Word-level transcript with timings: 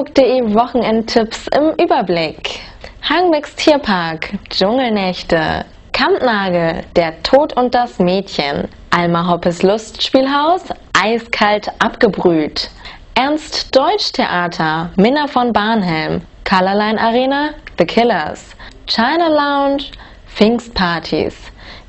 Hamburg.de 0.00 0.54
Wochenendtipps 0.54 1.46
im 1.48 1.74
Überblick. 1.84 2.60
Hangbecks 3.02 3.54
Tierpark, 3.54 4.30
Dschungelnächte, 4.48 5.66
Kampnagel, 5.92 6.84
Der 6.96 7.22
Tod 7.22 7.54
und 7.54 7.74
das 7.74 7.98
Mädchen, 7.98 8.66
Alma 8.88 9.28
Hoppes 9.28 9.62
Lustspielhaus, 9.62 10.62
Eiskalt 10.98 11.68
abgebrüht, 11.80 12.70
Ernst 13.14 13.76
Deutsch 13.76 14.10
Theater, 14.12 14.88
Minna 14.96 15.26
von 15.26 15.52
Barnhelm, 15.52 16.22
Colorline 16.48 16.98
Arena, 16.98 17.50
The 17.76 17.84
Killers, 17.84 18.56
China 18.86 19.28
Lounge, 19.28 19.90
Pfingstpartys, 20.34 21.34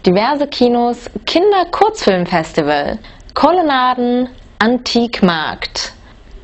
diverse 0.05 0.48
Kinos, 0.48 1.09
Kinder-Kurzfilmfestival, 1.25 3.00
Kolonnaden, 3.34 4.28
Antikmarkt, 4.59 5.94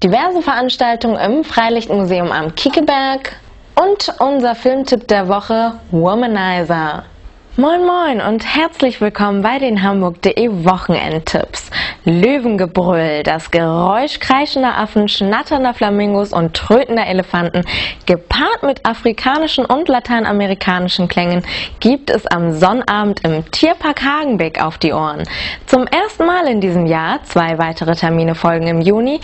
diverse 0.04 0.42
Veranstaltungen 0.42 1.18
im 1.18 1.44
Freilichtmuseum 1.44 2.32
am 2.32 2.54
Kiekeberg 2.56 3.36
und 3.76 4.14
unser 4.20 4.54
Filmtipp 4.54 5.08
der 5.08 5.28
Woche 5.28 5.80
Womanizer. 5.92 7.04
Moin 7.60 7.84
Moin 7.88 8.22
und 8.22 8.46
herzlich 8.46 9.02
willkommen 9.02 9.42
bei 9.42 9.58
den 9.58 9.82
Hamburg.de 9.82 10.48
Wochenendtipps. 10.64 11.72
Löwengebrüll, 12.06 13.24
das 13.24 13.50
Geräusch 13.50 14.20
kreischender 14.20 14.78
Affen, 14.78 15.08
schnatternder 15.08 15.74
Flamingos 15.74 16.34
und 16.34 16.54
trötender 16.54 17.08
Elefanten, 17.08 17.64
gepaart 18.06 18.62
mit 18.62 18.86
afrikanischen 18.86 19.66
und 19.66 19.88
lateinamerikanischen 19.88 21.08
Klängen, 21.08 21.44
gibt 21.80 22.12
es 22.12 22.28
am 22.28 22.54
Sonnabend 22.54 23.26
im 23.26 23.50
Tierpark 23.50 24.04
Hagenbeck 24.04 24.64
auf 24.64 24.78
die 24.78 24.94
Ohren. 24.94 25.24
Zum 25.66 25.88
ersten 25.88 26.28
Mal 26.28 26.48
in 26.48 26.62
diesem 26.62 26.86
Jahr, 26.86 27.24
zwei 27.24 27.58
weitere 27.58 27.96
Termine 27.96 28.36
folgen 28.36 28.68
im 28.68 28.82
Juni, 28.82 29.20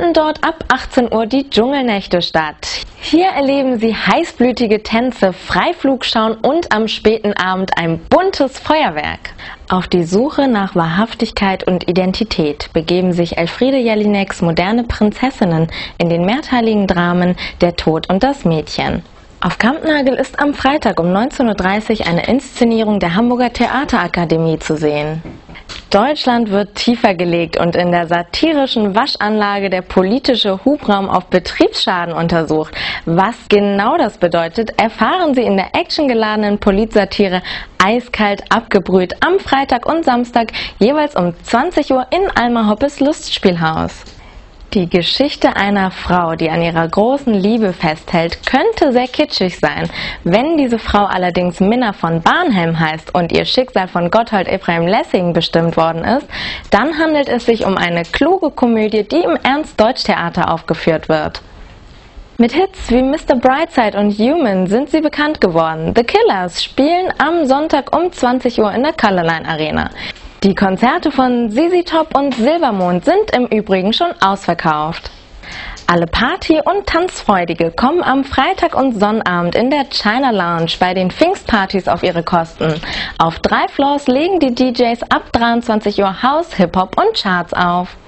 finden 0.00 0.14
dort 0.14 0.42
ab 0.44 0.64
18 0.68 1.12
Uhr 1.12 1.26
die 1.26 1.50
Dschungelnächte 1.50 2.22
statt. 2.22 2.86
Hier 3.00 3.26
erleben 3.28 3.78
Sie 3.78 3.94
heißblütige 3.94 4.82
Tänze, 4.82 5.32
Freiflugschauen 5.32 6.34
und 6.36 6.72
am 6.72 6.88
späten 6.88 7.34
Abend 7.34 7.72
ein 7.76 7.98
buntes 8.08 8.58
Feuerwerk. 8.58 9.34
Auf 9.68 9.88
die 9.88 10.04
Suche 10.04 10.48
nach 10.48 10.74
Wahrhaftigkeit 10.74 11.64
und 11.66 11.88
Identität 11.88 12.70
begeben 12.72 13.12
sich 13.12 13.36
Elfriede 13.36 13.78
Jelineks 13.78 14.40
moderne 14.40 14.84
Prinzessinnen 14.84 15.68
in 15.98 16.08
den 16.08 16.24
mehrteiligen 16.24 16.86
Dramen 16.86 17.36
Der 17.60 17.76
Tod 17.76 18.08
und 18.08 18.22
das 18.22 18.44
Mädchen. 18.44 19.02
Auf 19.42 19.58
Kampnagel 19.58 20.14
ist 20.14 20.38
am 20.38 20.54
Freitag 20.54 21.00
um 21.00 21.06
19.30 21.06 22.00
Uhr 22.00 22.06
eine 22.06 22.26
Inszenierung 22.26 23.00
der 23.00 23.14
Hamburger 23.14 23.52
Theaterakademie 23.52 24.58
zu 24.58 24.76
sehen. 24.76 25.22
Deutschland 25.90 26.50
wird 26.50 26.76
tiefer 26.76 27.16
gelegt 27.16 27.58
und 27.58 27.74
in 27.74 27.90
der 27.90 28.06
satirischen 28.06 28.94
Waschanlage 28.94 29.70
der 29.70 29.82
politische 29.82 30.64
Hubraum 30.64 31.08
auf 31.08 31.26
Betriebsschaden 31.26 32.14
untersucht. 32.14 32.72
Was 33.06 33.34
genau 33.48 33.98
das 33.98 34.16
bedeutet, 34.16 34.80
erfahren 34.80 35.34
Sie 35.34 35.42
in 35.42 35.56
der 35.56 35.74
actiongeladenen 35.74 36.60
Politsatire 36.60 37.42
Eiskalt 37.82 38.44
abgebrüht 38.50 39.14
am 39.20 39.40
Freitag 39.40 39.84
und 39.84 40.04
Samstag 40.04 40.52
jeweils 40.78 41.16
um 41.16 41.34
20 41.42 41.90
Uhr 41.90 42.06
in 42.12 42.30
Alma 42.36 42.68
Hoppes 42.68 43.00
Lustspielhaus. 43.00 44.19
Die 44.74 44.88
Geschichte 44.88 45.56
einer 45.56 45.90
Frau, 45.90 46.36
die 46.36 46.48
an 46.48 46.62
ihrer 46.62 46.86
großen 46.86 47.34
Liebe 47.34 47.72
festhält, 47.72 48.46
könnte 48.46 48.92
sehr 48.92 49.08
kitschig 49.08 49.58
sein. 49.58 49.90
Wenn 50.22 50.58
diese 50.58 50.78
Frau 50.78 51.06
allerdings 51.06 51.58
Minna 51.58 51.92
von 51.92 52.22
Barnhelm 52.22 52.78
heißt 52.78 53.12
und 53.12 53.32
ihr 53.32 53.46
Schicksal 53.46 53.88
von 53.88 54.12
Gotthold 54.12 54.46
Ephraim 54.46 54.86
Lessing 54.86 55.32
bestimmt 55.32 55.76
worden 55.76 56.04
ist, 56.04 56.28
dann 56.70 56.96
handelt 56.96 57.28
es 57.28 57.46
sich 57.46 57.66
um 57.66 57.76
eine 57.76 58.04
kluge 58.04 58.52
Komödie, 58.52 59.02
die 59.02 59.24
im 59.24 59.36
Ernst-Deutsch-Theater 59.42 60.52
aufgeführt 60.52 61.08
wird. 61.08 61.42
Mit 62.38 62.52
Hits 62.52 62.92
wie 62.92 63.02
Mr. 63.02 63.34
Brightside 63.40 63.98
und 63.98 64.12
Human 64.12 64.68
sind 64.68 64.88
sie 64.88 65.00
bekannt 65.00 65.40
geworden. 65.40 65.94
The 65.96 66.04
Killers 66.04 66.62
spielen 66.62 67.12
am 67.18 67.44
Sonntag 67.44 67.94
um 67.94 68.12
20 68.12 68.60
Uhr 68.60 68.72
in 68.72 68.84
der 68.84 68.92
Colorline 68.92 69.48
Arena. 69.48 69.90
Die 70.42 70.54
Konzerte 70.54 71.10
von 71.10 71.50
Sisi 71.50 71.84
Top 71.84 72.16
und 72.16 72.34
Silbermond 72.34 73.04
sind 73.04 73.30
im 73.36 73.44
Übrigen 73.48 73.92
schon 73.92 74.12
ausverkauft. 74.22 75.10
Alle 75.86 76.06
Party- 76.06 76.62
und 76.64 76.86
Tanzfreudige 76.86 77.70
kommen 77.70 78.02
am 78.02 78.24
Freitag 78.24 78.74
und 78.74 78.98
Sonnabend 78.98 79.54
in 79.54 79.68
der 79.68 79.84
China 79.90 80.30
Lounge 80.30 80.72
bei 80.80 80.94
den 80.94 81.10
Pfingstpartys 81.10 81.88
auf 81.88 82.02
ihre 82.02 82.22
Kosten. 82.22 82.80
Auf 83.18 83.38
drei 83.40 83.68
Floors 83.68 84.06
legen 84.06 84.40
die 84.40 84.54
DJs 84.54 85.02
ab 85.10 85.30
23 85.32 86.00
Uhr 86.00 86.22
House, 86.22 86.54
Hip-Hop 86.54 86.96
und 86.98 87.20
Charts 87.20 87.52
auf. 87.52 87.98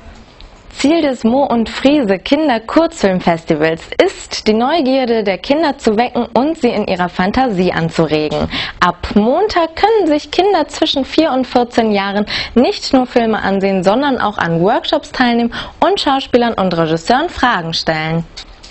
Ziel 0.72 1.02
des 1.02 1.22
Mo 1.22 1.44
und 1.44 1.68
Friese 1.68 2.18
Kinder 2.18 2.58
Kurzfilmfestivals 2.58 3.90
ist, 4.04 4.46
die 4.46 4.54
Neugierde 4.54 5.22
der 5.22 5.38
Kinder 5.38 5.78
zu 5.78 5.96
wecken 5.96 6.26
und 6.34 6.58
sie 6.58 6.70
in 6.70 6.86
ihrer 6.86 7.08
Fantasie 7.08 7.72
anzuregen. 7.72 8.48
Ab 8.80 9.08
Montag 9.14 9.76
können 9.76 10.06
sich 10.06 10.30
Kinder 10.30 10.66
zwischen 10.68 11.04
4 11.04 11.30
und 11.32 11.46
14 11.46 11.92
Jahren 11.92 12.26
nicht 12.54 12.92
nur 12.92 13.06
Filme 13.06 13.40
ansehen, 13.40 13.84
sondern 13.84 14.18
auch 14.18 14.38
an 14.38 14.60
Workshops 14.60 15.12
teilnehmen 15.12 15.52
und 15.78 16.00
Schauspielern 16.00 16.54
und 16.54 16.76
Regisseuren 16.76 17.28
Fragen 17.28 17.74
stellen. 17.74 18.24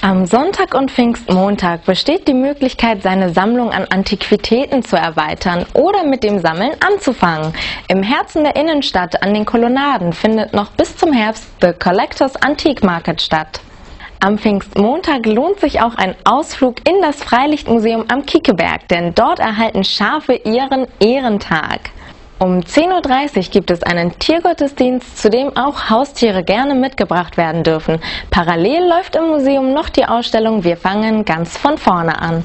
Am 0.03 0.25
Sonntag 0.25 0.73
und 0.73 0.89
Pfingstmontag 0.89 1.85
besteht 1.85 2.27
die 2.27 2.33
Möglichkeit, 2.33 3.03
seine 3.03 3.29
Sammlung 3.29 3.69
an 3.69 3.85
Antiquitäten 3.87 4.81
zu 4.81 4.95
erweitern 4.95 5.67
oder 5.75 6.03
mit 6.03 6.23
dem 6.23 6.39
Sammeln 6.39 6.71
anzufangen. 6.83 7.53
Im 7.87 8.01
Herzen 8.01 8.43
der 8.43 8.55
Innenstadt 8.55 9.21
an 9.21 9.35
den 9.35 9.45
Kolonnaden 9.45 10.11
findet 10.11 10.55
noch 10.55 10.71
bis 10.71 10.97
zum 10.97 11.13
Herbst 11.13 11.45
The 11.61 11.73
Collectors 11.73 12.35
Antique 12.35 12.83
Market 12.83 13.21
statt. 13.21 13.61
Am 14.19 14.39
Pfingstmontag 14.39 15.27
lohnt 15.27 15.59
sich 15.59 15.81
auch 15.81 15.93
ein 15.93 16.15
Ausflug 16.25 16.77
in 16.89 16.99
das 17.03 17.17
Freilichtmuseum 17.17 18.05
am 18.07 18.25
Kiekeberg, 18.25 18.87
denn 18.87 19.13
dort 19.13 19.37
erhalten 19.37 19.83
Schafe 19.83 20.33
ihren 20.33 20.87
Ehrentag. 20.99 21.91
Um 22.41 22.61
10.30 22.61 23.37
Uhr 23.37 23.43
gibt 23.51 23.69
es 23.69 23.83
einen 23.83 24.17
Tiergottesdienst, 24.17 25.19
zu 25.19 25.29
dem 25.29 25.55
auch 25.55 25.91
Haustiere 25.91 26.43
gerne 26.43 26.73
mitgebracht 26.73 27.37
werden 27.37 27.61
dürfen. 27.61 27.99
Parallel 28.31 28.89
läuft 28.89 29.15
im 29.15 29.27
Museum 29.27 29.73
noch 29.73 29.89
die 29.89 30.05
Ausstellung 30.05 30.63
Wir 30.63 30.75
fangen 30.75 31.23
ganz 31.23 31.55
von 31.55 31.77
vorne 31.77 32.19
an. 32.19 32.43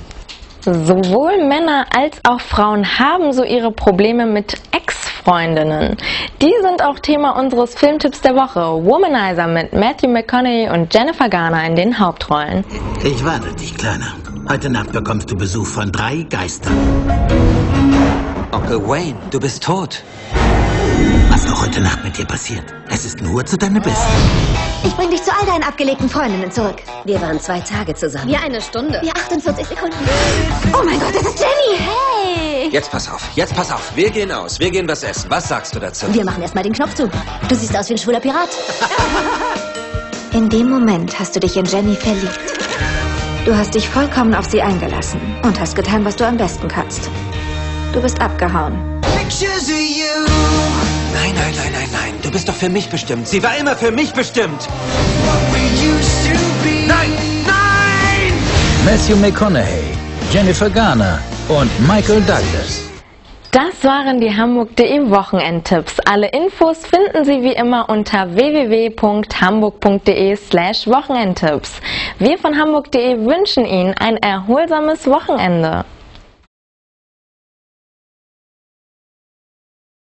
Sowohl 0.60 1.46
Männer 1.48 1.86
als 1.96 2.20
auch 2.28 2.40
Frauen 2.42 2.98
haben 2.98 3.32
so 3.32 3.42
ihre 3.42 3.72
Probleme 3.72 4.26
mit 4.26 4.60
Ex-Freundinnen. 4.70 5.96
Die 6.42 6.52
sind 6.60 6.84
auch 6.84 6.98
Thema 6.98 7.30
unseres 7.30 7.74
Filmtipps 7.74 8.20
der 8.20 8.34
Woche. 8.34 8.60
Womanizer 8.60 9.46
mit 9.46 9.72
Matthew 9.72 10.08
McConaughey 10.10 10.68
und 10.68 10.92
Jennifer 10.92 11.30
Garner 11.30 11.64
in 11.64 11.74
den 11.74 11.98
Hauptrollen. 11.98 12.66
Ich 13.02 13.24
warne 13.24 13.54
dich, 13.54 13.74
Kleiner. 13.74 14.12
Heute 14.46 14.68
Nacht 14.68 14.92
bekommst 14.92 15.30
du 15.30 15.36
Besuch 15.36 15.66
von 15.66 15.90
drei 15.90 16.26
Geistern. 16.28 16.74
Onkel 18.66 18.88
Wayne, 18.88 19.16
du 19.30 19.38
bist 19.38 19.62
tot. 19.62 20.02
Was 21.30 21.46
auch 21.48 21.64
heute 21.64 21.80
Nacht 21.80 22.02
mit 22.02 22.18
dir 22.18 22.24
passiert, 22.24 22.64
es 22.88 23.04
ist 23.04 23.22
nur 23.22 23.46
zu 23.46 23.56
deinem 23.56 23.80
Besten. 23.80 24.12
Ich 24.82 24.92
bring 24.96 25.08
dich 25.08 25.22
zu 25.22 25.32
all 25.32 25.46
deinen 25.46 25.62
abgelegten 25.62 26.08
Freundinnen 26.08 26.50
zurück. 26.50 26.82
Wir 27.04 27.20
waren 27.22 27.38
zwei 27.38 27.60
Tage 27.60 27.94
zusammen. 27.94 28.28
Wir 28.28 28.42
eine 28.42 28.60
Stunde. 28.60 28.98
Wir 29.02 29.12
48 29.12 29.68
Sekunden. 29.68 29.96
Oh 30.72 30.82
mein 30.84 30.98
Gott, 30.98 31.14
das 31.14 31.22
ist 31.22 31.38
Jenny! 31.38 31.78
Hey! 31.78 32.68
Jetzt 32.72 32.90
pass 32.90 33.08
auf, 33.08 33.22
jetzt 33.36 33.54
pass 33.54 33.70
auf. 33.70 33.92
Wir 33.94 34.10
gehen 34.10 34.32
aus, 34.32 34.58
wir 34.58 34.72
gehen 34.72 34.88
was 34.88 35.04
essen. 35.04 35.30
Was 35.30 35.46
sagst 35.46 35.72
du 35.76 35.78
dazu? 35.78 36.12
Wir 36.12 36.24
machen 36.24 36.42
erstmal 36.42 36.64
den 36.64 36.72
Knopf 36.72 36.94
zu. 36.94 37.08
Du 37.48 37.54
siehst 37.54 37.76
aus 37.76 37.88
wie 37.88 37.94
ein 37.94 37.98
schwuler 37.98 38.18
Pirat. 38.18 38.50
In 40.32 40.48
dem 40.48 40.68
Moment 40.68 41.16
hast 41.20 41.36
du 41.36 41.40
dich 41.40 41.56
in 41.56 41.66
Jenny 41.66 41.94
verliebt. 41.94 42.40
Du 43.44 43.56
hast 43.56 43.76
dich 43.76 43.88
vollkommen 43.88 44.34
auf 44.34 44.46
sie 44.46 44.60
eingelassen 44.60 45.20
und 45.44 45.60
hast 45.60 45.76
getan, 45.76 46.04
was 46.04 46.16
du 46.16 46.26
am 46.26 46.36
besten 46.36 46.66
kannst. 46.66 47.08
Du 47.96 48.02
bist 48.02 48.20
abgehauen. 48.20 48.74
Nein, 49.00 49.26
nein, 51.14 51.34
nein, 51.34 51.54
nein, 51.72 51.88
nein. 51.90 52.12
Du 52.22 52.30
bist 52.30 52.46
doch 52.46 52.54
für 52.54 52.68
mich 52.68 52.90
bestimmt. 52.90 53.26
Sie 53.26 53.42
war 53.42 53.56
immer 53.56 53.74
für 53.74 53.90
mich 53.90 54.12
bestimmt. 54.12 54.68
Nein, 56.86 57.10
nein! 57.46 58.34
Matthew 58.84 59.16
McConaughey, 59.16 59.96
Jennifer 60.30 60.68
Garner 60.68 61.20
und 61.48 61.70
Michael 61.88 62.20
Douglas. 62.20 62.82
Das 63.50 63.82
waren 63.82 64.20
die 64.20 64.36
Hamburg.de 64.36 65.08
Wochenendtipps. 65.08 65.98
Alle 66.00 66.28
Infos 66.28 66.84
finden 66.84 67.24
Sie 67.24 67.42
wie 67.42 67.54
immer 67.54 67.88
unter 67.88 68.34
www.hamburg.de 68.34 70.36
slash 70.36 70.86
Wochenendtipps. 70.86 71.80
Wir 72.18 72.36
von 72.36 72.58
Hamburg.de 72.58 73.24
wünschen 73.24 73.64
Ihnen 73.64 73.94
ein 73.98 74.18
erholsames 74.18 75.06
Wochenende. 75.06 75.86